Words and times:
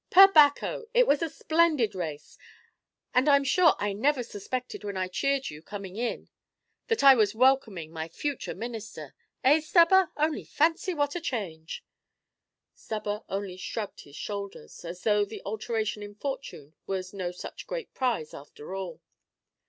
"Per 0.09 0.27
Bacco! 0.29 0.85
it 0.95 1.05
was 1.05 1.21
a 1.21 1.29
splendid 1.29 1.93
race, 1.93 2.35
and 3.13 3.29
I'm 3.29 3.43
sure 3.43 3.75
I 3.77 3.93
never 3.93 4.23
suspected 4.23 4.83
when 4.83 4.97
I 4.97 5.07
cheered 5.07 5.51
you 5.51 5.61
coming 5.61 5.95
in, 5.95 6.27
that 6.87 7.03
I 7.03 7.13
was 7.13 7.35
welcoming 7.35 7.91
my 7.93 8.07
future 8.07 8.55
minister. 8.55 9.13
Eh, 9.43 9.59
Stubber, 9.61 10.09
only 10.17 10.43
fancy 10.43 10.95
what 10.95 11.13
a 11.13 11.21
change!" 11.21 11.85
Stubber 12.73 13.21
only 13.29 13.57
shrugged 13.57 14.01
his 14.01 14.15
shoulders, 14.15 14.83
as 14.83 15.03
though 15.03 15.23
the 15.23 15.43
alteration 15.45 16.01
in 16.01 16.15
fortune 16.15 16.73
was 16.87 17.13
no 17.13 17.29
such 17.29 17.67
great 17.67 17.93
prize 17.93 18.33
after 18.33 18.73
all. 18.73 19.01